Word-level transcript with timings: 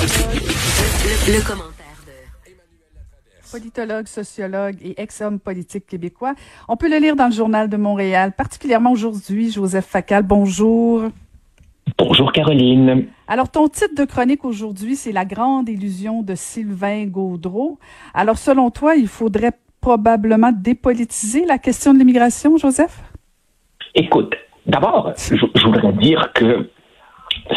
Le 0.00 1.46
commentaire 1.46 1.84
de 2.06 3.52
politologue, 3.52 4.06
sociologue 4.06 4.76
et 4.82 4.98
ex-homme 4.98 5.38
politique 5.38 5.86
québécois. 5.86 6.32
On 6.68 6.78
peut 6.78 6.88
le 6.88 6.96
lire 6.96 7.16
dans 7.16 7.26
le 7.26 7.32
Journal 7.32 7.68
de 7.68 7.76
Montréal, 7.76 8.32
particulièrement 8.32 8.92
aujourd'hui. 8.92 9.52
Joseph 9.52 9.84
Facal, 9.84 10.22
bonjour. 10.22 11.02
Bonjour 11.98 12.32
Caroline. 12.32 13.08
Alors, 13.28 13.50
ton 13.50 13.68
titre 13.68 13.94
de 13.94 14.06
chronique 14.06 14.46
aujourd'hui, 14.46 14.96
c'est 14.96 15.12
La 15.12 15.26
grande 15.26 15.68
illusion 15.68 16.22
de 16.22 16.34
Sylvain 16.34 17.04
Gaudreau. 17.04 17.78
Alors, 18.14 18.38
selon 18.38 18.70
toi, 18.70 18.96
il 18.96 19.06
faudrait 19.06 19.52
probablement 19.82 20.50
dépolitiser 20.50 21.44
la 21.44 21.58
question 21.58 21.92
de 21.92 21.98
l'immigration, 21.98 22.56
Joseph? 22.56 23.02
Écoute, 23.94 24.34
d'abord, 24.64 25.12
je, 25.18 25.36
je 25.36 25.66
voudrais 25.66 25.92
dire 25.92 26.32
que 26.34 26.70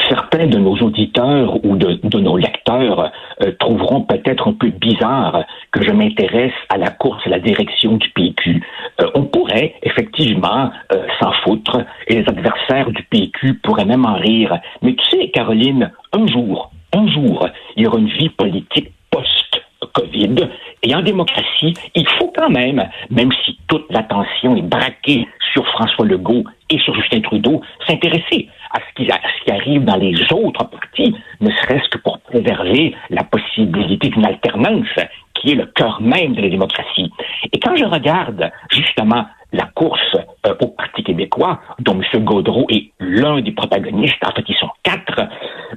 certains 0.09 0.47
de 0.47 0.57
nos 0.57 0.75
auditeurs 0.77 1.63
ou 1.65 1.75
de, 1.75 2.19
nos 2.19 2.37
lecteurs 2.37 3.11
euh, 3.41 3.51
trouveront 3.59 4.01
peut-être 4.01 4.47
un 4.47 4.53
peu 4.53 4.69
bizarre 4.69 5.43
que 5.71 5.83
je 5.83 5.91
m'intéresse 5.91 6.53
à 6.69 6.77
la 6.77 6.89
course 6.89 7.25
à 7.25 7.29
la 7.29 7.39
direction 7.39 7.97
du 7.97 8.09
PQ. 8.09 8.63
Euh, 9.01 9.09
on 9.15 9.23
pourrait 9.23 9.75
effectivement 9.83 10.71
euh, 10.91 11.05
s'en 11.19 11.31
foutre 11.43 11.77
et 12.07 12.15
les 12.15 12.27
adversaires 12.27 12.91
du 12.91 13.03
PQ 13.03 13.55
pourraient 13.63 13.85
même 13.85 14.05
en 14.05 14.15
rire. 14.15 14.59
Mais 14.81 14.95
tu 14.95 15.03
sais, 15.09 15.29
Caroline, 15.29 15.91
un 16.11 16.27
jour, 16.27 16.71
un 16.93 17.07
jour, 17.07 17.47
il 17.75 17.83
y 17.83 17.87
aura 17.87 17.97
une 17.97 18.09
vie 18.09 18.29
politique 18.29 18.91
post-Covid. 19.09 20.35
Et 20.83 20.93
en 20.93 21.01
démocratie, 21.01 21.73
il 21.95 22.07
faut 22.07 22.31
quand 22.35 22.49
même, 22.49 22.87
même 23.09 23.31
si 23.45 23.57
toute 23.67 23.91
l'attention 23.91 24.55
est 24.55 24.61
braquée 24.61 25.27
sur 25.53 25.65
François 25.67 26.05
Legault 26.05 26.43
et 26.69 26.79
sur 26.79 26.93
Justin 26.95 27.21
Trudeau, 27.21 27.61
s'intéresser 27.87 28.49
à 28.71 28.79
ce, 28.79 29.03
qui, 29.03 29.51
arrive 29.51 29.85
dans 29.85 29.97
les 29.97 30.15
autres 30.33 30.67
partis, 30.67 31.15
ne 31.39 31.49
serait-ce 31.51 31.87
que 31.89 31.99
pour 31.99 32.19
préserver 32.19 32.95
la 33.09 33.23
possibilité 33.23 34.09
d'une 34.09 34.25
alternance 34.25 34.87
qui 35.35 35.51
est 35.51 35.55
le 35.55 35.67
cœur 35.67 36.01
même 36.01 36.33
de 36.33 36.41
la 36.41 36.49
démocratie. 36.49 37.11
Et 37.51 37.59
quand 37.59 37.75
je 37.75 37.85
regarde 37.85 38.51
justement 38.71 39.25
la 39.51 39.65
course 39.75 40.17
euh, 40.47 40.55
au 40.61 40.67
Parti 40.67 41.03
québécois, 41.03 41.59
dont 41.79 41.99
M. 42.13 42.23
Gaudreau 42.23 42.65
est 42.69 42.91
l'un 42.99 43.41
des 43.41 43.51
protagonistes, 43.51 44.25
en 44.25 44.31
fait 44.31 44.45
sont 44.59 44.69
quatre, 44.81 45.21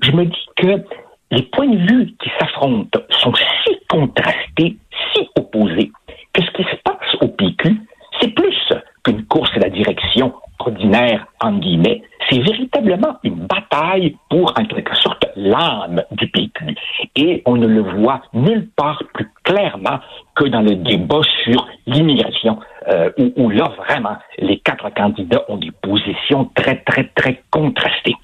je 0.02 0.12
me 0.12 0.24
dis 0.24 0.46
que 0.56 0.82
les 1.30 1.42
points 1.42 1.68
de 1.68 1.76
vue 1.76 2.14
qui 2.22 2.30
s'affrontent 2.38 3.00
sont 3.10 3.34
si 3.34 3.76
contrastés, 3.88 4.76
si 5.12 5.28
opposés, 5.36 5.90
que 6.32 6.42
ce 6.42 6.50
qui 6.52 6.62
se 6.64 6.76
passe 6.84 7.14
au 7.20 7.28
PQ, 7.28 7.76
c'est 8.20 8.34
plus 8.34 8.72
qu'une 9.04 9.24
course 9.26 9.50
à 9.56 9.60
la 9.60 9.70
direction 9.70 10.32
guillemets, 11.56 12.02
c'est 12.28 12.38
véritablement 12.38 13.18
une 13.22 13.46
bataille 13.46 14.16
pour, 14.28 14.52
en 14.58 14.64
quelque 14.64 14.94
sorte, 14.96 15.26
l'âme 15.36 16.02
du 16.12 16.28
PQ. 16.28 16.74
Et 17.14 17.42
on 17.46 17.56
ne 17.56 17.66
le 17.66 17.82
voit 17.82 18.22
nulle 18.32 18.68
part 18.76 19.02
plus 19.14 19.30
clairement 19.44 19.98
que 20.34 20.44
dans 20.44 20.62
le 20.62 20.76
débat 20.76 21.20
sur 21.44 21.66
l'immigration, 21.86 22.58
euh, 22.88 23.10
où, 23.18 23.32
où 23.36 23.50
là, 23.50 23.72
vraiment, 23.76 24.16
les 24.38 24.58
quatre 24.58 24.92
candidats 24.94 25.44
ont 25.48 25.56
des 25.56 25.72
positions 25.82 26.50
très, 26.54 26.76
très, 26.82 27.10
très 27.14 27.42
contrastées. 27.50 28.16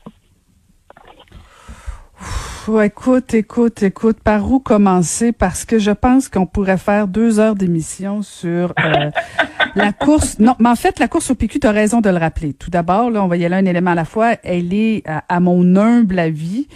écoute, 2.82 3.34
écoute, 3.34 3.82
écoute, 3.82 4.18
par 4.22 4.50
où 4.50 4.60
commencer? 4.60 5.32
Parce 5.32 5.64
que 5.64 5.78
je 5.78 5.90
pense 5.90 6.28
qu'on 6.28 6.46
pourrait 6.46 6.78
faire 6.78 7.08
deux 7.08 7.40
heures 7.40 7.54
d'émission 7.54 8.22
sur 8.22 8.72
euh, 8.78 9.10
la 9.74 9.92
course. 9.92 10.38
Non, 10.38 10.54
mais 10.58 10.68
en 10.68 10.76
fait, 10.76 10.98
la 10.98 11.08
course 11.08 11.30
au 11.30 11.34
PQ, 11.34 11.60
tu 11.60 11.66
as 11.66 11.72
raison 11.72 12.00
de 12.00 12.10
le 12.10 12.16
rappeler. 12.16 12.52
Tout 12.52 12.70
d'abord, 12.70 13.10
là, 13.10 13.22
on 13.22 13.28
va 13.28 13.36
y 13.36 13.44
aller 13.44 13.56
un 13.56 13.64
élément 13.64 13.92
à 13.92 13.94
la 13.94 14.04
fois. 14.04 14.34
Elle 14.42 14.72
est, 14.74 15.02
à, 15.06 15.24
à 15.28 15.40
mon 15.40 15.76
humble 15.76 16.18
avis, 16.18 16.66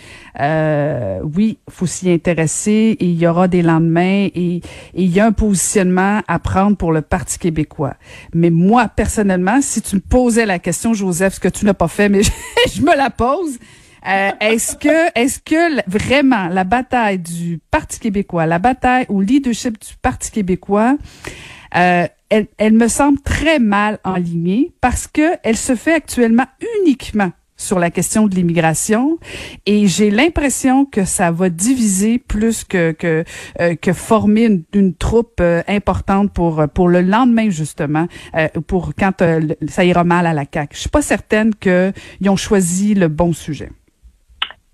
euh, 0.40 1.20
oui, 1.22 1.58
faut 1.70 1.86
s'y 1.86 2.10
intéresser 2.10 2.96
et 2.98 3.04
il 3.04 3.18
y 3.18 3.26
aura 3.26 3.48
des 3.48 3.62
lendemains 3.62 4.28
et, 4.34 4.60
il 4.94 5.10
y 5.10 5.20
a 5.20 5.26
un 5.26 5.32
positionnement 5.32 6.20
à 6.26 6.38
prendre 6.38 6.76
pour 6.76 6.92
le 6.92 7.02
Parti 7.02 7.38
québécois. 7.38 7.94
Mais 8.34 8.50
moi, 8.50 8.88
personnellement, 8.88 9.60
si 9.60 9.82
tu 9.82 9.96
me 9.96 10.00
posais 10.00 10.46
la 10.46 10.58
question, 10.58 10.94
Joseph, 10.94 11.34
ce 11.34 11.40
que 11.40 11.48
tu 11.48 11.64
n'as 11.64 11.74
pas 11.74 11.88
fait, 11.88 12.08
mais 12.08 12.22
je, 12.22 12.30
je 12.74 12.82
me 12.82 12.96
la 12.96 13.10
pose, 13.10 13.58
euh, 14.06 14.30
est-ce 14.40 14.76
que, 14.76 15.18
est-ce 15.18 15.40
que 15.40 15.82
vraiment 15.90 16.48
la 16.48 16.64
bataille 16.64 17.18
du 17.18 17.60
Parti 17.70 17.98
québécois, 17.98 18.46
la 18.46 18.58
bataille 18.58 19.06
au 19.08 19.20
leadership 19.20 19.80
du 19.80 19.94
Parti 20.00 20.30
québécois, 20.30 20.96
euh, 21.74 22.06
elle, 22.28 22.46
elle 22.58 22.72
me 22.72 22.88
semble 22.88 23.20
très 23.20 23.58
mal 23.58 23.98
enlignée 24.04 24.72
parce 24.80 25.06
que 25.06 25.36
elle 25.42 25.56
se 25.56 25.74
fait 25.74 25.94
actuellement 25.94 26.46
uniquement 26.80 27.30
sur 27.56 27.78
la 27.78 27.90
question 27.90 28.26
de 28.26 28.34
l'immigration 28.34 29.18
et 29.64 29.86
j'ai 29.86 30.10
l'impression 30.10 30.84
que 30.84 31.04
ça 31.04 31.30
va 31.30 31.48
diviser 31.48 32.18
plus 32.18 32.64
que 32.64 32.92
que 32.92 33.24
euh, 33.60 33.74
que 33.76 33.92
former 33.92 34.44
une, 34.44 34.64
une 34.74 34.94
troupe 34.94 35.38
euh, 35.40 35.62
importante 35.66 36.32
pour 36.32 36.64
pour 36.74 36.88
le 36.88 37.00
lendemain 37.00 37.48
justement 37.50 38.08
euh, 38.34 38.48
pour 38.66 38.92
quand 38.94 39.22
euh, 39.22 39.40
ça 39.68 39.84
ira 39.84 40.04
mal 40.04 40.26
à 40.26 40.34
la 40.34 40.44
CAC. 40.46 40.70
Je 40.74 40.80
suis 40.80 40.90
pas 40.90 41.02
certaine 41.02 41.54
que 41.54 41.92
ils 42.20 42.28
ont 42.28 42.36
choisi 42.36 42.94
le 42.94 43.08
bon 43.08 43.32
sujet 43.32 43.70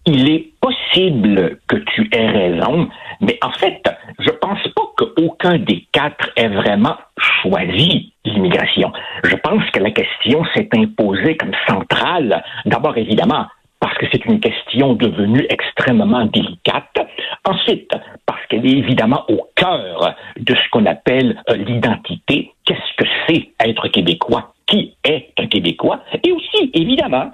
il 0.06 0.28
est 0.30 0.50
possible 0.60 1.58
que 1.68 1.76
tu 1.76 2.08
aies 2.12 2.28
raison, 2.28 2.88
mais 3.20 3.38
en 3.42 3.52
fait, 3.52 3.82
je 4.18 4.30
pense 4.30 4.62
pas 4.74 4.82
qu'aucun 4.96 5.58
des 5.58 5.86
quatre 5.92 6.30
ait 6.36 6.48
vraiment 6.48 6.96
choisi 7.16 8.12
l'immigration. 8.24 8.92
Je 9.24 9.36
pense 9.36 9.68
que 9.70 9.80
la 9.80 9.90
question 9.90 10.44
s'est 10.54 10.68
imposée 10.74 11.36
comme 11.36 11.52
centrale, 11.66 12.42
d'abord 12.66 12.96
évidemment 12.96 13.46
parce 13.82 13.98
que 13.98 14.06
c'est 14.12 14.24
une 14.26 14.38
question 14.38 14.94
devenue 14.94 15.44
extrêmement 15.50 16.24
délicate. 16.26 17.00
Ensuite, 17.44 17.90
parce 18.24 18.46
qu'elle 18.46 18.64
est 18.64 18.78
évidemment 18.78 19.24
au 19.28 19.48
cœur 19.56 20.14
de 20.36 20.54
ce 20.54 20.70
qu'on 20.70 20.86
appelle 20.86 21.42
euh, 21.50 21.56
l'identité. 21.56 22.52
Qu'est-ce 22.64 22.96
que 22.96 23.10
c'est 23.26 23.50
être 23.58 23.88
québécois? 23.88 24.54
Qui 24.66 24.94
est 25.04 25.32
un 25.36 25.48
Québécois? 25.48 26.00
Et 26.22 26.30
aussi, 26.30 26.70
évidemment, 26.72 27.32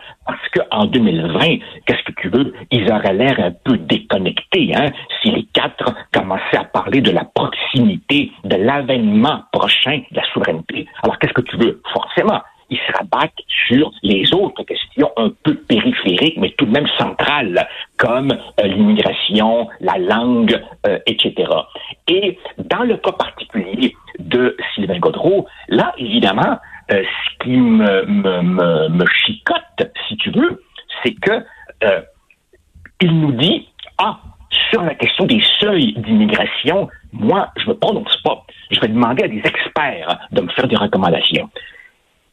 qu'en 0.71 0.87
2020, 0.87 1.59
qu'est-ce 1.87 2.03
que 2.05 2.21
tu 2.21 2.29
veux? 2.29 2.53
Ils 2.71 2.91
auraient 2.91 3.15
l'air 3.15 3.39
un 3.39 3.53
peu 3.53 3.77
déconnectés, 3.77 4.73
hein, 4.75 4.91
si 5.23 5.31
les 5.31 5.45
quatre 5.53 5.95
commençaient 6.13 6.59
à 6.59 6.65
parler 6.65 7.01
de 7.01 7.11
la 7.11 7.25
proximité, 7.25 8.33
de 8.45 8.57
l'avènement 8.57 9.43
prochain 9.53 10.01
de 10.11 10.17
la 10.17 10.25
souveraineté. 10.33 10.87
Alors, 11.03 11.19
qu'est-ce 11.19 11.33
que 11.33 11.43
tu 11.43 11.57
veux? 11.57 11.81
Forcément, 11.93 12.41
ils 12.71 12.79
se 12.79 12.93
rabattent 12.93 13.33
sur 13.69 13.91
les 14.03 14.33
autres 14.35 14.63
questions 14.65 15.11
un 15.17 15.31
peu 15.43 15.55
périphériques, 15.55 16.37
mais 16.37 16.51
tout 16.51 16.67
de 16.67 16.71
même 16.71 16.89
centrales, 16.99 17.67
comme 17.97 18.33
euh, 18.33 18.67
l'immigration, 18.67 19.69
la 19.81 19.99
langue, 19.99 20.61
euh, 20.87 20.99
etc. 21.07 21.51
Et 22.09 22.39
dans 22.59 22.83
le 22.83 22.97
cas 22.99 23.13
particulier 23.13 23.95
de 24.19 24.57
Sylvain 24.75 24.99
Godreau, 24.99 25.47
là, 25.69 25.95
évidemment, 25.97 26.59
euh, 26.91 27.03
ce 27.03 27.45
qui 27.45 27.57
me, 27.57 28.05
me, 28.07 28.43
me, 28.43 28.89
me, 28.89 29.05
chicote, 29.07 29.93
tu 30.19 30.31
veux, 30.31 30.63
c'est 31.03 31.15
que 31.15 31.45
il 33.01 33.21
nous 33.21 33.33
dit, 33.33 33.69
ah, 33.99 34.19
sur 34.71 34.83
la 34.83 34.95
question 34.95 35.25
des 35.25 35.41
seuils 35.61 35.95
d'immigration, 35.99 36.89
moi, 37.13 37.49
je 37.57 37.69
me 37.69 37.75
prononce 37.75 38.17
pas. 38.23 38.45
Je 38.71 38.81
vais 38.81 38.89
demander 38.89 39.25
à 39.25 39.29
des 39.29 39.43
experts 39.45 40.19
de 40.33 40.41
me 40.41 40.49
faire 40.49 40.67
des 40.67 40.77
recommandations. 40.77 41.49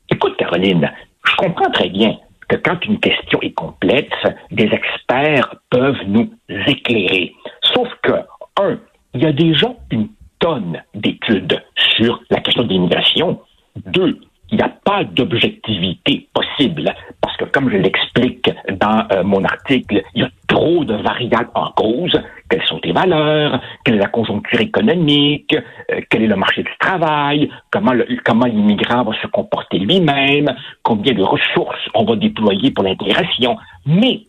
Écoute, 0.10 0.36
Caroline, 0.38 0.92
je 1.26 1.36
comprends 1.36 1.70
très 1.72 1.90
bien 1.90 2.18
que 2.48 2.56
quand 2.58 2.84
une 2.86 3.00
question 3.00 3.40
est 3.42 3.54
complexe, 3.54 4.18
des 4.52 4.66
experts 4.66 5.56
peuvent 5.70 6.02
nous 6.08 6.30
éclairer. 6.68 7.34
Sauf 7.74 7.90
que, 8.04 8.14
un, 8.60 8.78
il 9.14 9.24
y 9.24 9.26
a 9.26 9.32
déjà 9.32 9.74
une 9.92 10.10
tonne 10.40 10.82
d'études 10.94 11.64
sur 11.96 12.22
la 12.30 12.40
question 12.42 12.64
de 12.64 12.70
l'immigration. 12.70 13.40
Deux, 13.88 14.20
il 14.52 14.58
n'y 14.58 14.64
a 14.64 14.70
pas 14.70 15.04
d'objectivité 15.04 16.28
possible 16.34 16.94
parce 17.22 17.36
que, 17.38 17.46
comme 17.46 17.70
je 17.70 17.78
l'explique 17.78 18.50
dans 18.80 19.08
euh, 19.12 19.24
mon 19.24 19.44
article, 19.44 20.04
il 20.14 20.22
y 20.22 20.26
a 20.26 20.30
trop 20.48 20.86
de 20.86 20.94
variables 20.96 21.50
en 21.56 21.72
cause. 21.72 22.20
Quelles 22.50 22.64
sont 22.66 22.80
les 22.84 22.92
valeurs? 22.92 23.60
Quelle 23.84 23.96
est 23.96 24.00
la 24.00 24.08
conjoncture 24.08 24.62
économique? 24.62 25.56
Euh, 25.92 26.02
quel 26.10 26.24
est 26.24 26.28
le 26.28 26.36
marché 26.36 26.64
du 26.64 26.72
travail? 26.80 27.50
Comment, 27.72 27.94
le, 27.94 28.06
comment 28.24 28.46
l'immigrant 28.46 29.04
va 29.04 29.20
se 29.22 29.28
comporter 29.28 29.80
lui-même? 29.80 30.56
Combien 30.84 31.14
de 31.14 31.24
ressources 31.24 31.90
on 31.94 32.06
va 32.06 32.16
déployer 32.16 32.72
pour 32.72 32.84
l'intégration? 32.84 33.58
Mais, 33.86 34.22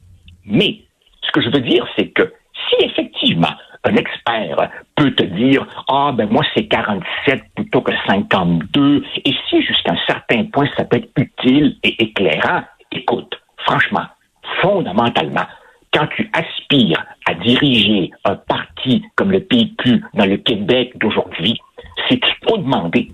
mais, 0.47 0.81
Ce 1.23 1.31
que 1.33 1.43
je 1.43 1.51
veux 1.51 1.61
dire, 1.61 1.87
c'est 1.97 2.09
que 2.09 2.33
si 2.69 2.85
effectivement 2.85 3.55
un 3.87 3.97
expert 3.97 4.71
peut 4.97 5.13
te 5.13 5.23
dire 5.23 5.67
ah 5.89 6.13
ben 6.15 6.29
moi 6.31 6.45
c'est 6.55 6.67
47 6.67 7.43
plutôt 7.55 7.81
que 7.81 7.93
52 8.07 9.05
et 9.25 9.35
si 9.49 9.63
jusqu'à 9.63 9.93
un 9.93 10.07
certain 10.07 10.45
point 10.45 10.69
ça 10.77 10.85
peut 10.85 10.97
être 10.97 11.11
utile 11.17 11.77
et 11.83 12.03
éclairant, 12.03 12.63
écoute, 12.93 13.41
franchement, 13.59 14.07
fondamentalement, 14.61 15.47
quand 15.93 16.07
tu 16.17 16.31
aspires 16.33 17.05
à 17.27 17.35
diriger 17.35 18.11
un 18.25 18.37
parti 18.37 19.03
comme 19.15 19.33
le 19.33 19.41
PQ 19.41 20.03
dans 20.15 20.27
le 20.27 20.37
Québec 20.37 20.93
d'aujourd'hui, 20.99 21.59
c'est 22.09 22.21
trop 22.43 22.59
demander 22.59 23.11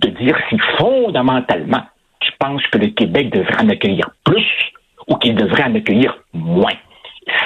de 0.00 0.08
dire 0.08 0.36
si 0.48 0.58
fondamentalement 0.78 1.82
tu 2.20 2.32
penses 2.38 2.66
que 2.68 2.78
le 2.78 2.88
Québec 2.88 3.30
devrait 3.30 3.62
en 3.62 3.68
accueillir 3.68 4.10
plus 4.24 4.46
ou 5.08 5.16
qu'il 5.16 5.34
devrait 5.34 5.64
en 5.64 5.74
accueillir 5.74 6.16
moins. 6.32 6.74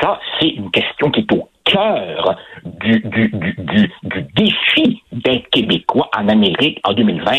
Ça, 0.00 0.18
c'est 0.38 0.48
une 0.48 0.70
question 0.70 1.10
qui 1.10 1.20
est 1.20 1.32
au 1.32 1.48
cœur 1.70 2.36
du, 2.64 3.00
du, 3.00 3.28
du, 3.28 3.92
du 4.02 4.22
défi 4.34 5.02
d'être 5.12 5.48
québécois 5.50 6.08
en 6.16 6.28
Amérique 6.28 6.80
en 6.84 6.92
2020. 6.92 7.32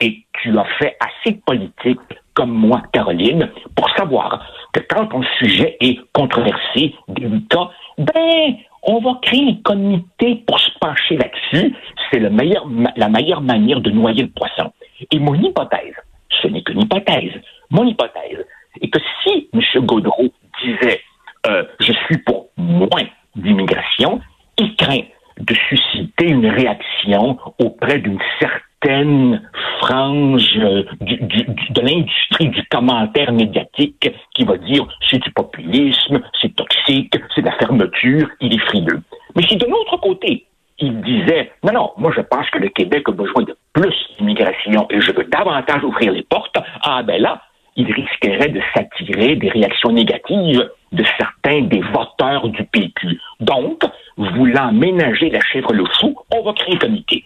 Et 0.00 0.24
tu 0.42 0.58
as 0.58 0.64
fait 0.78 0.96
assez 1.00 1.36
de 1.36 1.40
politique, 1.44 2.00
comme 2.34 2.52
moi, 2.52 2.82
Caroline, 2.92 3.50
pour 3.76 3.88
savoir 3.90 4.44
que 4.72 4.80
quand 4.88 5.06
ton 5.06 5.22
sujet 5.38 5.76
est 5.80 5.98
controversé, 6.12 6.94
délicat, 7.08 7.70
ben, 7.98 8.54
on 8.82 9.00
va 9.00 9.18
créer 9.22 9.50
un 9.50 9.62
comité 9.62 10.42
pour 10.46 10.58
se 10.58 10.70
pencher 10.80 11.16
là-dessus. 11.16 11.74
C'est 12.10 12.18
le 12.18 12.30
meilleur, 12.30 12.66
la 12.96 13.08
meilleure 13.08 13.40
manière 13.40 13.80
de 13.80 13.90
noyer 13.90 14.22
le 14.22 14.30
poisson. 14.30 14.72
Et 15.10 15.18
mon 15.18 15.34
hypothèse, 15.34 15.94
ce 16.42 16.48
n'est 16.48 16.62
qu'une 16.62 16.82
hypothèse, 16.82 17.32
mon 17.70 17.84
hypothèse 17.84 18.44
est 18.80 18.88
que 18.88 18.98
si 19.22 19.48
M. 19.52 19.86
Gaudreau 19.86 20.32
disait 20.62 21.00
euh, 21.46 21.64
je 21.80 21.92
suis 21.92 22.18
pour 22.18 22.48
moins 22.56 23.06
d'immigration, 23.36 24.20
il 24.58 24.74
craint 24.76 25.02
de 25.38 25.54
susciter 25.68 26.28
une 26.28 26.46
réaction 26.46 27.38
auprès 27.58 27.98
d'une 27.98 28.20
certaine 28.38 29.42
frange 29.80 30.46
euh, 30.58 30.84
de 31.00 31.80
l'industrie 31.80 32.48
du 32.48 32.62
commentaire 32.70 33.32
médiatique 33.32 34.10
qui 34.34 34.44
va 34.44 34.56
dire 34.58 34.86
c'est 35.10 35.22
du 35.22 35.30
populisme, 35.32 36.20
c'est 36.40 36.54
toxique, 36.54 37.14
c'est 37.34 37.40
de 37.40 37.46
la 37.46 37.56
fermeture, 37.56 38.28
il 38.40 38.54
est 38.54 38.66
frileux. 38.66 39.00
Mais 39.34 39.42
si 39.42 39.56
de 39.56 39.66
l'autre 39.66 39.96
côté, 39.98 40.46
il 40.78 41.00
disait 41.00 41.52
non, 41.64 41.72
non, 41.72 41.90
moi 41.96 42.12
je 42.14 42.20
pense 42.20 42.48
que 42.50 42.58
le 42.58 42.68
Québec 42.68 43.04
a 43.08 43.12
besoin 43.12 43.42
de 43.42 43.56
plus 43.72 43.94
d'immigration 44.18 44.86
et 44.90 45.00
je 45.00 45.12
veux 45.12 45.24
davantage 45.24 45.82
ouvrir 45.82 46.12
les 46.12 46.22
portes, 46.22 46.56
ah 46.82 47.02
ben 47.02 47.20
là, 47.20 47.42
il 47.76 47.90
risquerait 47.90 48.50
de 48.50 48.60
s'attirer 48.74 49.36
des 49.36 49.48
réactions 49.48 49.90
négatives 49.90 50.68
de 50.94 51.04
certains 51.18 51.62
des 51.62 51.80
voteurs 51.80 52.48
du 52.48 52.64
PQ. 52.64 53.20
Donc, 53.40 53.82
voulant 54.16 54.72
ménager 54.72 55.30
la 55.30 55.40
chèvre 55.40 55.72
le 55.72 55.84
fou, 55.98 56.14
on 56.34 56.42
va 56.42 56.52
créer 56.52 56.74
un 56.74 56.78
comité. 56.78 57.24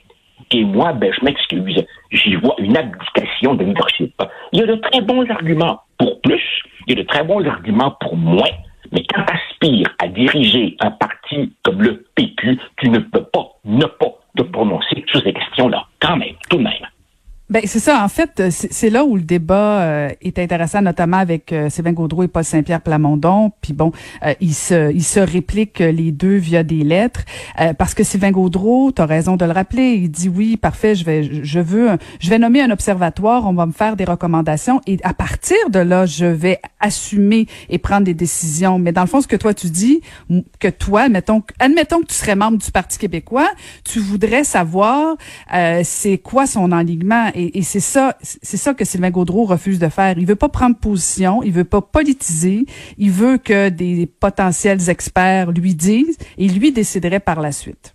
Et 0.50 0.64
moi, 0.64 0.92
ben, 0.92 1.12
je 1.12 1.24
m'excuse, 1.24 1.84
j'y 2.10 2.34
vois 2.36 2.54
une 2.58 2.76
abdication 2.76 3.54
de 3.54 3.64
leadership. 3.64 4.14
Il 4.52 4.60
y 4.60 4.62
a 4.62 4.66
de 4.66 4.76
très 4.76 5.02
bons 5.02 5.28
arguments 5.30 5.80
pour 5.98 6.20
plus, 6.22 6.62
il 6.86 6.96
y 6.96 6.98
a 6.98 7.02
de 7.02 7.06
très 7.06 7.22
bons 7.22 7.44
arguments 7.46 7.94
pour 8.00 8.16
moins, 8.16 8.48
mais 8.92 9.02
quand 9.12 9.22
tu 9.24 9.34
aspires 9.34 9.94
à 9.98 10.08
diriger 10.08 10.76
un 10.80 10.90
parti 10.92 11.52
comme 11.62 11.82
le 11.82 12.04
PQ, 12.14 12.58
tu 12.78 12.88
ne 12.88 12.98
peux 12.98 13.24
pas 13.24 13.48
ne 13.64 13.84
pas 13.84 14.14
te 14.36 14.42
prononcer 14.42 15.04
sur 15.08 15.22
ces 15.22 15.32
questions-là, 15.32 15.86
quand 16.00 16.16
même, 16.16 16.34
tout 16.48 16.56
de 16.56 16.62
même. 16.62 16.86
Ben 17.50 17.62
c'est 17.64 17.78
ça. 17.78 18.04
En 18.04 18.08
fait, 18.08 18.42
c'est 18.50 18.90
là 18.90 19.06
où 19.06 19.16
le 19.16 19.22
débat 19.22 19.80
euh, 19.80 20.10
est 20.20 20.38
intéressant, 20.38 20.82
notamment 20.82 21.16
avec 21.16 21.50
euh, 21.50 21.70
Sylvain 21.70 21.92
Gaudreau 21.92 22.22
et 22.24 22.28
Paul 22.28 22.44
Saint-Pierre 22.44 22.82
Plamondon. 22.82 23.52
Puis 23.62 23.72
bon, 23.72 23.90
euh, 24.22 24.34
ils 24.42 24.52
se 24.52 24.92
ils 24.92 25.02
se 25.02 25.18
répliquent 25.18 25.78
les 25.78 26.12
deux 26.12 26.36
via 26.36 26.62
des 26.62 26.84
lettres 26.84 27.24
parce 27.78 27.94
que 27.94 28.04
Sylvain 28.04 28.32
Gaudreau, 28.32 28.92
tu 28.92 29.00
raison 29.00 29.36
de 29.36 29.46
le 29.46 29.52
rappeler, 29.52 29.94
il 29.94 30.10
dit 30.10 30.28
oui, 30.28 30.58
parfait, 30.58 30.94
je 30.94 31.06
vais 31.06 31.42
je 31.42 31.60
veux 31.60 31.88
je 32.20 32.28
vais 32.28 32.38
nommer 32.38 32.60
un 32.60 32.70
observatoire, 32.70 33.46
on 33.46 33.54
va 33.54 33.64
me 33.64 33.72
faire 33.72 33.96
des 33.96 34.04
recommandations 34.04 34.82
et 34.86 34.98
à 35.02 35.14
partir 35.14 35.56
de 35.70 35.78
là, 35.78 36.04
je 36.04 36.26
vais 36.26 36.60
assumer 36.80 37.46
et 37.70 37.78
prendre 37.78 38.04
des 38.04 38.14
décisions. 38.14 38.78
Mais 38.78 38.92
dans 38.92 39.00
le 39.00 39.06
fond, 39.06 39.22
ce 39.22 39.26
que 39.26 39.36
toi 39.36 39.54
tu 39.54 39.68
dis, 39.68 40.02
que 40.60 40.68
toi, 40.68 41.08
mettons, 41.08 41.42
admettons 41.60 42.00
que 42.00 42.08
tu 42.08 42.14
serais 42.14 42.36
membre 42.36 42.58
du 42.58 42.70
Parti 42.70 42.98
québécois, 42.98 43.48
tu 43.84 44.00
voudrais 44.00 44.44
savoir 44.44 45.16
c'est 45.82 46.18
quoi 46.18 46.46
son 46.46 46.72
enlignement 46.72 47.30
et, 47.38 47.62
c'est 47.62 47.80
ça, 47.80 48.16
c'est 48.20 48.56
ça 48.56 48.74
que 48.74 48.84
Sylvain 48.84 49.10
Gaudreau 49.10 49.44
refuse 49.44 49.78
de 49.78 49.88
faire. 49.88 50.18
Il 50.18 50.26
veut 50.26 50.36
pas 50.36 50.48
prendre 50.48 50.76
position, 50.76 51.42
il 51.42 51.52
veut 51.52 51.64
pas 51.64 51.80
politiser, 51.80 52.66
il 52.98 53.10
veut 53.10 53.38
que 53.38 53.68
des 53.68 54.06
potentiels 54.06 54.90
experts 54.90 55.52
lui 55.52 55.74
disent 55.74 56.18
et 56.36 56.48
lui 56.48 56.72
déciderait 56.72 57.20
par 57.20 57.40
la 57.40 57.52
suite. 57.52 57.94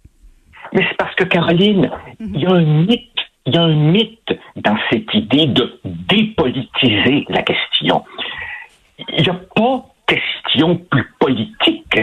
Mais 0.74 0.86
c'est 0.90 0.98
parce 0.98 1.14
que 1.16 1.26
Caroline, 1.26 1.92
il 2.20 2.40
y 2.40 2.46
a 2.46 2.52
un 2.52 2.86
mythe, 2.86 3.10
il 3.46 3.54
y 3.54 3.58
a 3.58 3.64
un 3.64 3.92
mythe 3.92 4.34
dans 4.56 4.78
cette 4.90 5.14
idée 5.14 5.48
de 5.48 5.80
dépolitiser 5.84 7.26
la 7.30 7.44
question. 7.44 8.04
Il 9.10 9.24
n'y 9.24 9.30
a 9.30 9.40
pas 9.56 9.86
question 10.08 10.78
plus 10.78 11.06
politique 11.20 12.00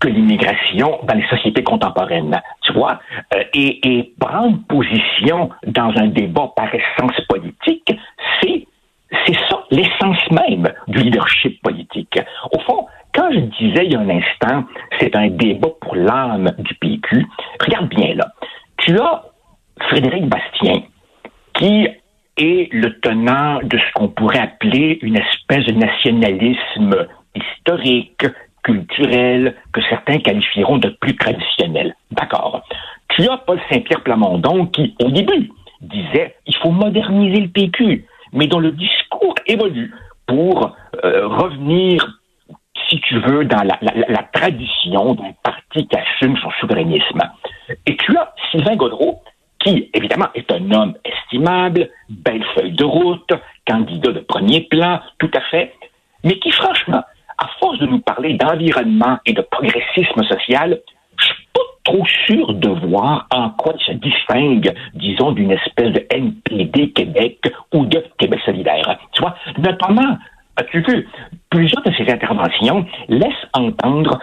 que 0.00 0.08
l'immigration 0.08 1.00
dans 1.02 1.14
les 1.14 1.26
sociétés 1.28 1.62
contemporaines, 1.62 2.40
tu 2.62 2.72
vois, 2.72 3.00
euh, 3.34 3.42
et, 3.54 3.98
et, 3.98 4.14
prendre 4.18 4.58
position 4.68 5.50
dans 5.66 5.92
un 5.96 6.08
débat 6.08 6.52
par 6.56 6.68
essence 6.74 7.20
politique, 7.28 7.92
c'est 8.40 8.66
c'est 9.26 9.34
ça 9.48 9.64
l'essence 9.70 10.30
même 10.30 10.68
du 10.86 10.98
leadership 10.98 11.62
politique. 11.62 12.18
Au 12.52 12.58
fond, 12.60 12.86
quand 13.14 13.30
je 13.32 13.38
disais 13.38 13.86
il 13.86 13.92
y 13.92 13.96
a 13.96 14.00
un 14.00 14.10
instant, 14.10 14.64
c'est 14.98 15.16
un 15.16 15.28
débat 15.28 15.70
pour 15.80 15.96
l'âme 15.96 16.50
du 16.58 16.74
PQ. 16.74 17.24
Regarde 17.64 17.88
bien 17.88 18.14
là, 18.14 18.26
tu 18.76 18.98
as 18.98 19.24
Frédéric 19.88 20.26
Bastien 20.26 20.82
qui 21.54 21.88
est 22.36 22.72
le 22.72 23.00
tenant 23.00 23.60
de 23.62 23.78
ce 23.78 23.92
qu'on 23.94 24.08
pourrait 24.08 24.40
appeler 24.40 24.98
une 25.02 25.16
espèce 25.16 25.64
de 25.66 25.72
nationalisme 25.72 27.08
historique, 27.34 28.26
culturel 28.68 29.56
que 29.72 29.80
certains 29.88 30.18
qualifieront 30.18 30.76
de 30.76 30.90
plus 31.00 31.16
traditionnel. 31.16 31.94
D'accord. 32.10 32.62
Tu 33.08 33.26
as 33.28 33.38
Paul 33.38 33.58
Saint-Pierre 33.70 34.02
Plamondon 34.02 34.66
qui, 34.66 34.94
au 35.02 35.10
début, 35.10 35.50
disait 35.80 36.36
il 36.46 36.56
faut 36.56 36.70
moderniser 36.70 37.40
le 37.40 37.48
PQ, 37.48 38.04
mais 38.32 38.46
dont 38.46 38.60
le 38.60 38.72
discours 38.72 39.34
évolue 39.46 39.94
pour 40.26 40.76
euh, 41.02 41.26
revenir, 41.26 42.20
si 42.88 43.00
tu 43.00 43.18
veux, 43.20 43.44
dans 43.46 43.62
la, 43.62 43.78
la 43.80 44.22
tradition 44.34 45.14
d'un 45.14 45.32
parti 45.42 45.86
qui 45.86 45.96
assume 45.96 46.36
son 46.36 46.50
souverainisme. 46.60 47.22
Et 47.86 47.96
tu 47.96 48.16
as 48.18 48.34
Sylvain 48.50 48.76
Godreau, 48.76 49.22
qui, 49.60 49.90
évidemment, 49.94 50.28
est 50.34 50.52
un 50.52 50.70
homme 50.72 50.94
estimable, 51.04 51.88
belle 52.10 52.44
feuille 52.54 52.72
de 52.72 52.84
route, 52.84 53.32
candidat 53.66 54.12
de 54.12 54.20
premier 54.20 54.60
plan, 54.60 55.00
tout 55.18 55.30
à 55.34 55.40
fait, 55.50 55.74
mais 56.22 56.38
qui, 56.38 56.50
franchement, 56.50 57.02
à 57.38 57.48
force 57.60 57.78
de 57.78 57.86
nous 57.86 58.00
parler 58.00 58.34
d'environnement 58.34 59.18
et 59.24 59.32
de 59.32 59.42
progressisme 59.42 60.22
social, 60.24 60.80
je 61.18 61.24
suis 61.24 61.48
pas 61.52 61.62
trop 61.84 62.04
sûr 62.26 62.52
de 62.54 62.68
voir 62.68 63.26
en 63.32 63.50
quoi 63.50 63.74
se 63.86 63.92
distingue, 63.92 64.74
disons, 64.94 65.32
d'une 65.32 65.52
espèce 65.52 65.92
de 65.92 66.06
NPD 66.10 66.90
Québec 66.92 67.38
ou 67.72 67.86
de 67.86 68.04
Québec 68.18 68.40
solidaire. 68.44 68.98
Tu 69.12 69.22
vois, 69.22 69.34
notamment, 69.58 70.18
as-tu 70.56 70.82
vu, 70.82 71.08
plusieurs 71.50 71.82
de 71.82 71.92
ces 71.96 72.10
interventions 72.12 72.84
laissent 73.08 73.46
entendre 73.54 74.18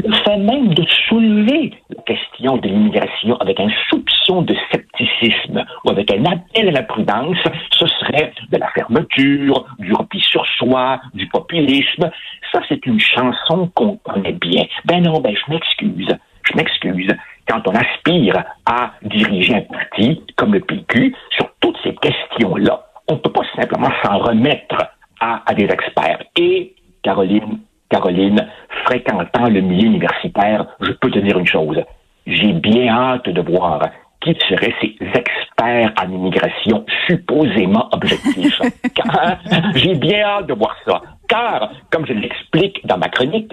le 0.00 0.14
fait 0.24 0.36
même 0.36 0.74
de 0.74 0.84
soulever 1.08 1.72
la 1.88 2.02
question 2.02 2.56
de 2.58 2.68
l'immigration 2.68 3.36
avec 3.36 3.58
un 3.60 3.68
soupçon 3.88 4.42
de 4.42 4.54
scepticisme 4.70 5.64
ou 5.84 5.90
avec 5.90 6.12
un 6.12 6.24
appel 6.24 6.68
à 6.68 6.72
la 6.72 6.82
prudence, 6.82 7.38
ce 7.70 7.86
serait 7.86 8.32
de 8.50 8.58
la 8.58 8.68
fermeture, 8.68 9.66
du 9.78 9.92
repli 9.92 10.20
sur 10.20 10.46
soi, 10.58 11.00
du 11.14 11.26
populisme. 11.28 12.10
Ça, 12.52 12.60
c'est 12.68 12.84
une 12.86 13.00
chanson 13.00 13.70
qu'on 13.74 13.96
connaît 13.98 14.32
bien. 14.32 14.64
Ben 14.84 15.02
non, 15.02 15.20
ben 15.20 15.34
je 15.34 15.52
m'excuse. 15.52 16.14
Je 16.42 16.56
m'excuse. 16.56 17.12
Quand 17.48 17.62
on 17.66 17.72
aspire 17.72 18.42
à 18.66 18.92
diriger 19.02 19.54
un 19.54 19.60
parti 19.62 20.22
comme 20.36 20.52
le 20.54 20.60
PQ, 20.60 21.14
sur 21.30 21.48
toutes 21.60 21.78
ces 21.82 21.94
questions-là, 21.94 22.82
on 23.08 23.14
ne 23.14 23.18
peut 23.18 23.32
pas 23.32 23.46
simplement 23.54 23.90
s'en 24.04 24.18
remettre 24.18 24.76
à, 25.20 25.42
à 25.46 25.54
des 25.54 25.64
experts. 25.64 26.22
Et, 26.36 26.74
Caroline, 27.02 27.60
Caroline, 27.88 28.48
fréquentant 28.96 29.48
le 29.48 29.60
milieu 29.60 29.86
universitaire, 29.86 30.66
je 30.80 30.92
peux 30.92 31.10
te 31.10 31.18
dire 31.18 31.38
une 31.38 31.46
chose. 31.46 31.80
J'ai 32.26 32.52
bien 32.52 32.88
hâte 32.88 33.28
de 33.28 33.40
voir 33.40 33.80
qui 34.20 34.34
seraient 34.48 34.74
ces 34.80 34.96
experts 35.00 35.92
en 36.02 36.10
immigration 36.10 36.84
supposément 37.06 37.88
objectifs. 37.92 38.60
J'ai 39.76 39.94
bien 39.94 40.22
hâte 40.22 40.46
de 40.46 40.54
voir 40.54 40.74
ça. 40.86 41.02
Car, 41.28 41.70
comme 41.90 42.06
je 42.06 42.14
l'explique 42.14 42.84
dans 42.86 42.98
ma 42.98 43.08
chronique, 43.08 43.52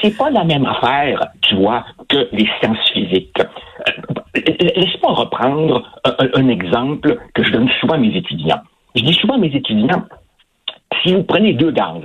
c'est 0.00 0.16
pas 0.16 0.30
la 0.30 0.44
même 0.44 0.64
affaire, 0.66 1.26
tu 1.42 1.56
vois, 1.56 1.84
que 2.08 2.28
les 2.32 2.48
sciences 2.58 2.90
physiques. 2.92 3.40
Euh, 3.40 4.42
laisse-moi 4.76 5.12
reprendre 5.12 5.82
un, 6.04 6.48
exemple 6.48 7.18
que 7.34 7.42
je 7.42 7.50
donne 7.50 7.68
souvent 7.80 7.94
à 7.94 7.98
mes 7.98 8.16
étudiants. 8.16 8.60
Je 8.94 9.02
dis 9.02 9.14
souvent 9.14 9.34
à 9.34 9.38
mes 9.38 9.54
étudiants, 9.54 10.04
si 11.02 11.14
vous 11.14 11.24
prenez 11.24 11.52
deux 11.52 11.72
gaz 11.72 12.02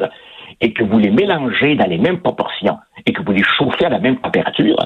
et 0.61 0.73
que 0.73 0.83
vous 0.83 0.99
les 0.99 1.09
mélangez 1.09 1.75
dans 1.75 1.87
les 1.87 1.97
mêmes 1.97 2.19
proportions 2.19 2.77
et 3.05 3.13
que 3.13 3.21
vous 3.23 3.31
les 3.31 3.43
chauffez 3.43 3.85
à 3.85 3.89
la 3.89 3.99
même 3.99 4.17
température, 4.17 4.77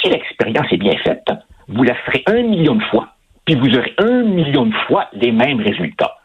si 0.00 0.10
l'expérience 0.10 0.66
est 0.70 0.76
bien 0.76 0.96
faite, 0.98 1.28
vous 1.68 1.82
la 1.82 1.94
ferez 1.94 2.22
un 2.26 2.42
million 2.42 2.74
de 2.74 2.82
fois, 2.84 3.08
puis 3.44 3.54
vous 3.54 3.76
aurez 3.76 3.94
un 3.98 4.22
million 4.22 4.66
de 4.66 4.74
fois 4.86 5.08
les 5.12 5.32
mêmes 5.32 5.60
résultats. 5.60 6.16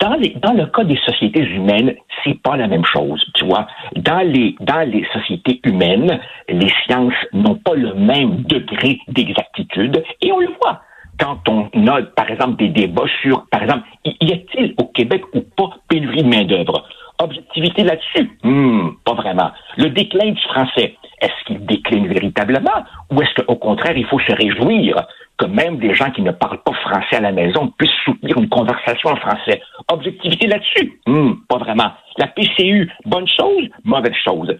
Dans, 0.00 0.14
les, 0.14 0.30
dans 0.40 0.52
le 0.52 0.66
cas 0.66 0.84
des 0.84 0.98
sociétés 0.98 1.42
humaines, 1.42 1.94
c'est 2.22 2.40
pas 2.40 2.56
la 2.56 2.68
même 2.68 2.84
chose, 2.84 3.20
tu 3.34 3.44
vois. 3.44 3.66
Dans 3.96 4.20
les, 4.20 4.54
dans 4.60 4.88
les 4.88 5.04
sociétés 5.12 5.60
humaines, 5.64 6.20
les 6.48 6.70
sciences 6.84 7.14
n'ont 7.32 7.56
pas 7.56 7.74
le 7.74 7.94
même 7.94 8.42
degré 8.42 9.00
d'exactitude, 9.08 10.02
et 10.22 10.30
on 10.30 10.38
le 10.38 10.50
voit 10.62 10.82
quand 11.18 11.48
on 11.48 11.68
a, 11.88 12.02
par 12.02 12.30
exemple, 12.30 12.56
des 12.56 12.68
débats 12.68 13.08
sur, 13.22 13.46
par 13.50 13.62
exemple, 13.62 13.88
y 14.04 14.32
a-t-il 14.32 14.74
au 14.78 14.84
Québec 14.84 15.22
ou 15.34 15.40
pas 15.40 15.70
pénurie 15.88 16.22
de 16.22 16.28
main-d'œuvre? 16.28 16.88
Objectivité 17.20 17.82
là-dessus? 17.82 18.30
Hmm, 18.44 18.90
pas 19.04 19.14
vraiment. 19.14 19.50
Le 19.76 19.90
déclin 19.90 20.30
du 20.30 20.40
français, 20.42 20.96
est-ce 21.20 21.44
qu'il 21.46 21.66
décline 21.66 22.06
véritablement 22.06 22.84
ou 23.10 23.20
est-ce 23.20 23.42
qu'au 23.42 23.56
contraire, 23.56 23.96
il 23.96 24.06
faut 24.06 24.20
se 24.20 24.32
réjouir 24.32 25.04
que 25.36 25.46
même 25.46 25.78
des 25.78 25.94
gens 25.94 26.10
qui 26.10 26.22
ne 26.22 26.30
parlent 26.30 26.62
pas 26.62 26.72
français 26.74 27.16
à 27.16 27.20
la 27.20 27.32
maison 27.32 27.72
puissent 27.76 27.90
soutenir 28.04 28.38
une 28.38 28.48
conversation 28.48 29.10
en 29.10 29.16
français? 29.16 29.60
Objectivité 29.90 30.46
là-dessus? 30.46 31.00
Hmm, 31.06 31.32
pas 31.48 31.58
vraiment. 31.58 31.90
La 32.18 32.28
PCU, 32.28 32.88
bonne 33.04 33.26
chose, 33.28 33.68
mauvaise 33.84 34.14
chose. 34.24 34.56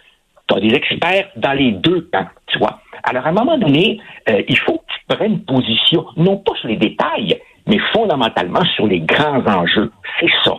Tu 0.48 0.56
as 0.56 0.60
des 0.60 0.74
experts 0.74 1.28
dans 1.36 1.52
les 1.52 1.72
deux 1.72 2.08
camps, 2.12 2.28
tu 2.48 2.58
vois. 2.58 2.80
Alors, 3.04 3.24
à 3.24 3.28
un 3.28 3.32
moment 3.32 3.58
donné, 3.58 4.00
euh, 4.28 4.42
il 4.48 4.58
faut 4.58 4.78
que 4.78 4.84
tu 4.88 5.16
prennes 5.16 5.44
position, 5.44 6.06
non 6.16 6.38
pas 6.38 6.54
sur 6.56 6.68
les 6.68 6.76
détails, 6.76 7.38
mais 7.66 7.78
fondamentalement 7.92 8.64
sur 8.74 8.86
les 8.86 9.00
grands 9.00 9.46
enjeux. 9.46 9.92
C'est 10.18 10.30
ça. 10.44 10.54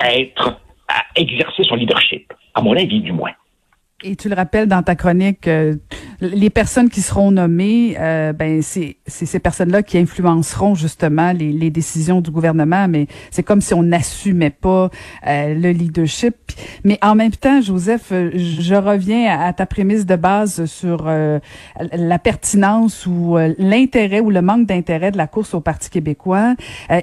Être, 0.00 0.60
à 0.88 1.04
exercer 1.16 1.62
son 1.64 1.74
leadership, 1.76 2.32
à 2.54 2.62
mon 2.62 2.76
avis 2.76 3.00
du 3.00 3.12
moins. 3.12 3.32
Et 4.04 4.14
tu 4.14 4.28
le 4.28 4.34
rappelles 4.34 4.68
dans 4.68 4.82
ta 4.82 4.94
chronique, 4.94 5.48
euh, 5.48 5.74
les 6.20 6.50
personnes 6.50 6.90
qui 6.90 7.00
seront 7.00 7.30
nommées, 7.30 7.96
euh, 7.98 8.34
ben 8.34 8.60
c'est 8.60 8.98
ces 9.06 9.38
personnes-là 9.38 9.82
qui 9.82 9.96
influenceront 9.96 10.74
justement 10.74 11.32
les, 11.32 11.50
les, 11.50 11.70
décisions 11.70 12.20
du 12.20 12.30
gouvernement. 12.30 12.88
Mais 12.88 13.06
c'est 13.30 13.42
comme 13.42 13.62
si 13.62 13.72
on 13.72 13.82
n'assumait 13.82 14.50
pas 14.50 14.90
euh, 15.26 15.54
le 15.54 15.70
leadership. 15.70 16.34
Mais 16.84 16.98
en 17.00 17.14
même 17.14 17.30
temps, 17.30 17.62
Joseph, 17.62 18.12
je 18.12 18.74
reviens 18.74 19.40
à, 19.40 19.54
ta 19.54 19.64
prémisse 19.64 20.04
de 20.04 20.16
base 20.16 20.66
sur 20.66 21.06
la 21.06 22.18
pertinence 22.18 23.06
ou 23.06 23.36
l'intérêt 23.58 24.20
ou 24.20 24.30
le 24.30 24.42
manque 24.42 24.66
d'intérêt 24.66 25.10
de 25.10 25.16
la 25.16 25.26
course 25.26 25.54
au 25.54 25.60
Parti 25.60 25.88
québécois. 25.88 26.54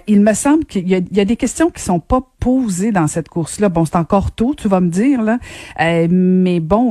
il 0.08 0.22
me 0.22 0.34
semble 0.34 0.66
qu'il 0.66 0.88
y, 0.88 1.04
y, 1.12 1.20
a 1.20 1.26
des 1.26 1.38
questions 1.38 1.70
qui 1.70 1.82
sont 1.82 2.00
pas 2.00 2.22
posées 2.40 2.92
dans 2.92 3.08
cette 3.08 3.30
course-là. 3.30 3.70
Bon, 3.70 3.86
c'est 3.86 3.96
encore 3.96 4.32
tôt, 4.32 4.54
tu 4.56 4.68
vas 4.68 4.80
me 4.80 4.90
dire 4.90 5.22
là, 5.22 5.40
mais 6.10 6.60
bon 6.60 6.83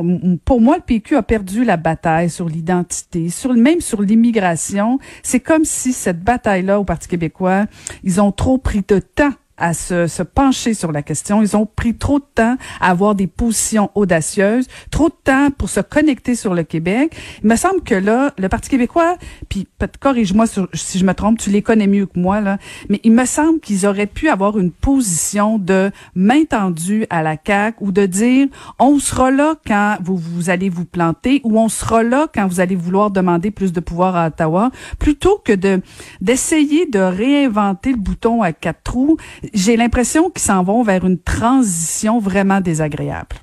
pour 0.45 0.61
moi, 0.61 0.77
le 0.77 0.83
PQ 0.83 1.17
a 1.17 1.23
perdu 1.23 1.65
la 1.65 1.77
bataille 1.77 2.31
sur 2.31 2.49
l'identité, 2.49 3.29
sur 3.29 3.53
même 3.55 3.81
sur 3.81 4.03
l'immigration. 4.03 4.99
C'est 5.23 5.41
comme 5.41 5.65
si 5.65 5.93
cette 5.93 6.23
bataille-là 6.23 6.81
au 6.81 6.85
Parti 6.85 7.09
québécois, 7.09 7.67
ils 8.05 8.21
ont 8.21 8.33
trop 8.33 8.59
pris 8.59 8.83
de 8.87 8.99
temps 8.99 9.33
à 9.63 9.75
se, 9.75 10.09
se, 10.09 10.23
pencher 10.25 10.75
sur 10.75 10.91
la 10.91 11.03
question. 11.03 11.41
Ils 11.41 11.57
ont 11.57 11.67
pris 11.67 11.95
trop 11.95 12.19
de 12.19 12.25
temps 12.35 12.57
à 12.81 12.91
avoir 12.91 13.15
des 13.15 13.29
positions 13.29 13.91
audacieuses, 13.95 14.67
trop 14.91 15.09
de 15.09 15.15
temps 15.23 15.51
pour 15.57 15.71
se 15.71 15.81
connecter 15.81 16.35
sur 16.35 16.53
le 16.53 16.65
Québec. 16.65 17.17
Il 17.43 17.49
me 17.49 17.57
semble 17.57 17.81
que 17.83 17.95
là, 17.95 18.35
le 18.39 18.49
Parti 18.49 18.69
québécois, 18.69 19.17
puis 19.49 19.69
corrige-moi 20.01 20.47
si 20.75 20.99
je 20.99 21.05
me 21.05 21.15
trompe, 21.15 21.39
tu 21.39 21.51
les 21.51 21.63
connais 21.63 21.87
mieux 21.87 22.07
que 22.07 22.19
moi, 22.19 22.41
là, 22.41 22.59
mais 22.89 23.01
il 23.05 23.13
me 23.13 23.25
semble 23.25 23.61
qu'ils 23.61 23.87
auraient 23.87 24.07
pu 24.07 24.29
avoir 24.29 24.59
une 24.59 24.73
position 24.73 25.59
de 25.59 25.93
main 26.17 26.45
tendue 26.45 27.07
à 27.09 27.23
la 27.23 27.37
CAQ 27.45 27.77
ou 27.81 27.93
de 27.93 28.05
dire 28.07 28.49
on 28.81 28.99
sera 28.99 29.31
là 29.31 29.55
quand 29.65 29.99
vous, 30.03 30.17
vous 30.17 30.51
allez 30.51 30.71
vous 30.71 30.85
planter 30.85 31.41
ou 31.45 31.59
on 31.59 31.69
sera 31.69 32.03
là 32.03 32.27
quand 32.35 32.49
vous 32.49 32.59
allez 32.59 32.75
vouloir 32.75 33.13
demander 33.13 33.53
plus 33.53 33.73
de 33.73 33.81
pouvoir 33.81 34.17
à 34.17 34.27
Ottawa, 34.27 34.71
plutôt 34.99 35.41
que 35.45 35.53
de 35.53 35.81
d'essayer 36.21 36.87
de 36.87 36.99
réinventer 36.99 37.93
le 37.93 37.99
bouton 37.99 38.43
à 38.43 38.53
quatre 38.53 38.83
trous 38.83 39.17
j'ai 39.55 39.77
l'impression 39.77 40.31
qu'ils 40.31 40.43
s'en 40.43 40.63
vont 40.63 40.83
vers 40.83 41.05
une 41.05 41.21
transition 41.21 42.19
vraiment 42.19 42.61
désagréable. 42.61 43.37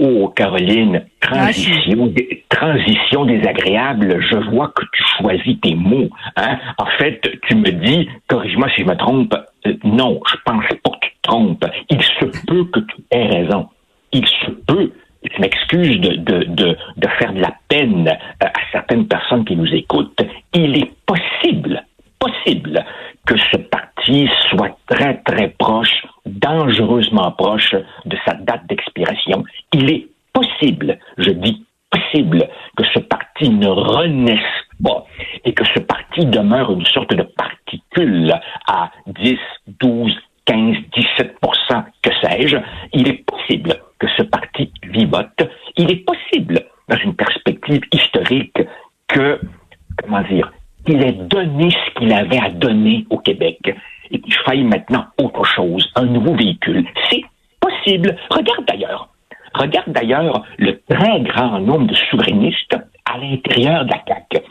Oh, 0.00 0.28
Caroline, 0.28 1.06
transition, 1.20 2.12
transition 2.48 3.24
désagréable, 3.24 4.20
je 4.30 4.36
vois 4.50 4.68
que 4.68 4.84
tu 4.92 5.02
choisis 5.18 5.60
tes 5.60 5.74
mots. 5.74 6.08
Hein? 6.36 6.58
En 6.78 6.86
fait, 6.98 7.20
tu 7.48 7.56
me 7.56 7.70
dis, 7.70 8.08
corrige-moi 8.28 8.68
si 8.76 8.82
je 8.82 8.86
me 8.86 8.96
trompe, 8.96 9.34
euh, 9.66 9.74
non, 9.82 10.20
je 10.30 10.36
pense 10.44 10.64
pas 10.68 10.90
que 10.90 11.06
tu 11.06 11.10
te 11.10 11.28
trompes. 11.28 11.64
Il 11.90 12.00
se 12.00 12.24
peut 12.46 12.64
que 12.66 12.80
tu 12.80 13.02
aies 13.10 13.26
raison. 13.26 13.68
Il 14.12 14.24
se 14.26 14.50
peut, 14.50 14.92
je 15.24 15.40
m'excuse 15.40 16.00
de, 16.00 16.14
de, 16.14 16.44
de, 16.44 16.76
de, 16.96 17.08
faire 17.18 17.32
de 17.32 17.40
la 17.40 17.54
peine 17.68 18.08
euh, 18.08 18.46
à 18.46 18.52
certaines 18.70 19.08
personnes 19.08 19.44
qui 19.44 19.56
nous 19.56 19.72
écoutent, 19.74 20.20
il 20.54 20.78
est 20.78 20.92
possible, 21.06 21.84
possible 22.20 22.84
que 23.26 23.36
ce 23.36 23.56
parti 23.56 23.87
soit 24.50 24.76
très, 24.86 25.18
très 25.22 25.48
proche, 25.58 26.04
dangereusement 26.26 27.32
proche 27.32 27.74
de 28.04 28.16
sa 28.26 28.34
date 28.34 28.66
d'expiration. 28.68 29.44
Il 29.72 29.90
est 29.90 30.06
possible, 30.32 30.98
je 31.18 31.30
dis 31.30 31.64
possible, 31.90 32.48
que 32.76 32.84
ce 32.94 32.98
parti 33.00 33.48
ne 33.50 33.68
renaisse 33.68 34.38
pas 34.82 35.04
et 35.44 35.52
que 35.52 35.64
ce 35.74 35.80
parti 35.80 36.26
demeure 36.26 36.72
une 36.72 36.86
sorte 36.86 37.14
de 37.14 37.22
particule 37.22 38.32
à 38.66 38.90
10, 39.06 39.38
12, 39.80 40.16
15, 40.44 40.76
17% 40.94 41.84
que 42.02 42.10
sais-je. 42.22 42.56
Il 42.92 43.08
est 43.08 43.24
possible 43.24 43.74
que 43.98 44.06
ce 44.16 44.22
parti 44.22 44.72
vivote. 44.82 45.48
Il 45.76 45.90
est 45.90 46.04
possible, 46.04 46.60
dans 46.88 46.96
une 46.96 47.14
perspective 47.14 47.82
historique, 47.92 48.58
que, 49.08 49.40
comment 49.96 50.22
dire, 50.22 50.52
qu'il 50.86 51.02
ait 51.02 51.12
donné 51.12 51.70
ce 51.70 51.98
qu'il 51.98 52.12
avait 52.12 52.38
à 52.38 52.50
donner 52.50 53.06
au 53.10 53.18
Québec 53.18 53.58
et 54.10 54.20
qu'il 54.20 54.34
faille 54.44 54.64
maintenant 54.64 55.06
autre 55.22 55.44
chose, 55.44 55.90
un 55.96 56.06
nouveau 56.06 56.34
véhicule. 56.34 56.86
C'est 57.10 57.22
possible. 57.60 58.16
Regarde 58.30 58.64
d'ailleurs. 58.66 59.08
Regarde 59.54 59.90
d'ailleurs 59.90 60.44
le 60.58 60.80
très 60.88 61.20
grand 61.20 61.58
nombre 61.58 61.86
de 61.86 61.94
souverainistes 62.10 62.76
à 63.06 63.18
l'intérieur 63.18 63.84
de 63.84 63.90
la 63.90 64.02
CAQ. 64.06 64.44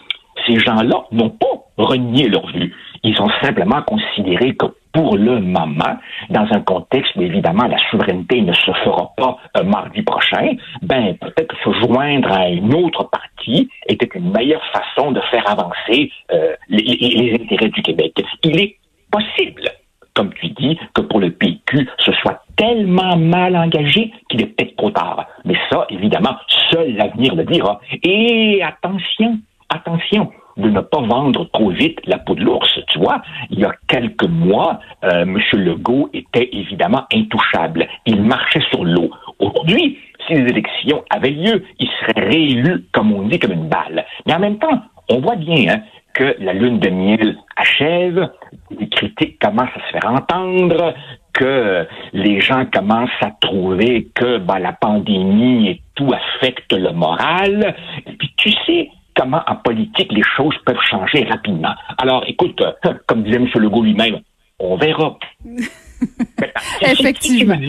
Ces 0.46 0.60
gens-là 0.60 1.04
n'ont 1.12 1.30
pas 1.30 1.48
renié 1.78 2.28
leur 2.28 2.48
vue. 2.48 2.74
Ils 3.04 3.22
ont 3.22 3.30
simplement 3.42 3.82
considéré 3.84 4.56
que 4.56 4.66
pour 4.94 5.16
le 5.16 5.40
moment, 5.40 5.98
dans 6.30 6.48
un 6.52 6.62
contexte 6.62 7.16
où 7.16 7.22
évidemment 7.22 7.68
la 7.68 7.78
souveraineté 7.92 8.42
ne 8.42 8.54
se 8.54 8.72
fera 8.84 9.12
pas 9.16 9.38
euh, 9.58 9.64
mardi 9.64 10.02
prochain, 10.02 10.56
ben 10.82 11.16
peut-être 11.18 11.56
se 11.64 11.72
joindre 11.86 12.32
à 12.32 12.50
une 12.50 12.74
autre 12.74 13.04
partie 13.04 13.70
était 13.88 14.10
une 14.16 14.32
meilleure 14.32 14.64
façon 14.74 15.12
de 15.12 15.22
faire 15.30 15.48
avancer 15.50 16.12
euh, 16.32 16.56
les, 16.70 16.82
les, 16.82 17.34
intérêts 17.36 17.70
du 17.70 17.82
Québec. 17.84 18.14
Il 18.44 18.60
est 18.60 18.78
possible, 19.18 19.70
comme 20.14 20.34
tu 20.34 20.50
dis, 20.50 20.78
que 20.94 21.02
pour 21.02 21.20
le 21.20 21.32
PQ, 21.32 21.88
ce 22.00 22.12
soit 22.14 22.44
tellement 22.56 23.18
mal 23.18 23.56
engagé 23.56 24.12
qu'il 24.30 24.42
est 24.42 24.48
peut-être 24.48 24.76
trop 24.76 24.92
tard. 24.92 25.28
Mais 25.46 25.56
ça, 25.70 25.86
évidemment, 25.90 26.36
seul 26.72 26.96
l'avenir 26.96 27.36
le 27.36 27.44
dira. 27.44 27.80
Et 28.04 28.62
attention, 28.64 29.40
attention, 29.70 30.32
de 30.58 30.70
ne 30.70 30.82
pas 30.82 31.02
vendre 31.02 31.46
trop 31.52 31.70
vite 31.70 32.00
la 32.06 32.18
peau 32.18 32.34
de 32.34 32.44
l'ours. 32.44 32.80
Tu 32.90 32.98
vois, 32.98 33.22
il 33.52 33.60
y 33.60 33.66
a 33.66 33.74
quelques 33.88 34.28
mois, 34.28 34.80
euh, 35.04 35.22
M. 35.22 35.40
Legault 35.54 36.10
était 36.14 36.50
évidemment 36.52 37.06
intouchable. 37.14 37.88
Il 38.08 38.24
marchait 38.24 38.64
sur 38.72 38.84
l'eau. 38.84 39.12
Aujourd'hui, 39.40 40.00
si 40.26 40.34
les 40.34 40.50
élections 40.50 41.04
avaient 41.12 41.30
lieu, 41.30 41.64
il 41.80 41.88
serait 42.00 42.28
réélu, 42.28 42.86
comme 42.92 43.14
on 43.14 43.28
dit, 43.28 43.38
comme 43.38 43.52
une 43.52 43.70
balle. 43.70 44.04
Mais 44.26 44.34
en 44.34 44.40
même 44.40 44.58
temps, 44.58 44.82
on 45.10 45.20
voit 45.20 45.36
bien 45.36 45.76
hein, 45.76 45.82
que 46.18 46.36
la 46.40 46.54
lune 46.54 46.80
de 46.80 46.90
miel 46.90 47.38
achève, 47.56 48.30
les 48.72 48.90
critiques 48.90 49.40
commencent 49.40 49.70
à 49.76 49.88
se 49.88 49.92
faire 49.92 50.12
entendre, 50.12 50.96
que 51.34 51.88
les 52.12 52.42
gens 52.42 52.66
commencent 52.66 53.10
à 53.22 53.30
trouver 53.40 54.08
que 54.16 54.40
ben, 54.40 54.58
la 54.58 54.74
pandémie 54.74 55.70
et 55.70 55.82
tout 55.94 56.10
affecte 56.12 56.74
le 56.74 56.92
moral. 56.92 57.76
Et 58.08 58.14
puis 58.14 58.34
tu 58.36 58.52
sais, 58.66 58.90
comment 59.16 59.44
en 59.46 59.58
politique 59.58 60.12
les 60.12 60.24
choses 60.36 60.56
peuvent 60.66 60.82
changer 60.90 61.24
rapidement. 61.26 61.76
Alors, 62.00 62.24
écoute, 62.28 62.60
euh, 62.62 62.94
comme 63.08 63.24
disait 63.24 63.38
M. 63.38 63.48
Legault 63.56 63.84
lui-même, 63.84 64.22
on 64.60 64.76
verra. 64.76 65.20
Effectivement. 66.82 67.60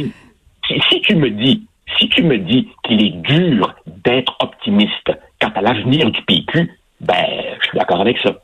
Si, 0.90 1.00
tu 1.02 1.16
me 1.16 1.30
dis, 1.30 1.66
si 1.98 2.08
tu 2.08 2.22
me 2.22 2.38
dis 2.38 2.68
qu'il 2.82 3.02
est 3.04 3.16
dur 3.22 3.74
d'être 4.04 4.36
optimiste 4.40 5.12
quant 5.38 5.52
à 5.54 5.60
l'avenir 5.60 6.10
du 6.10 6.22
PQ, 6.22 6.70
ben, 7.00 7.26
je 7.60 7.66
suis 7.68 7.78
d'accord 7.78 8.00
avec 8.00 8.18
ça. 8.18 8.40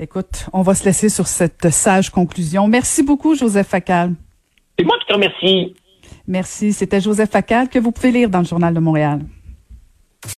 Écoute, 0.00 0.46
on 0.52 0.62
va 0.62 0.74
se 0.74 0.84
laisser 0.84 1.08
sur 1.08 1.26
cette 1.26 1.70
sage 1.70 2.10
conclusion. 2.10 2.68
Merci 2.68 3.02
beaucoup, 3.02 3.34
Joseph 3.34 3.66
Facal. 3.66 4.14
C'est 4.78 4.84
moi 4.84 4.96
qui 5.00 5.06
te 5.06 5.12
remercie. 5.14 5.74
Merci. 6.26 6.72
C'était 6.72 7.00
Joseph 7.00 7.30
Facal 7.30 7.68
que 7.68 7.78
vous 7.78 7.90
pouvez 7.90 8.12
lire 8.12 8.30
dans 8.30 8.38
le 8.38 8.44
Journal 8.44 8.72
de 8.72 8.80
Montréal. 8.80 9.20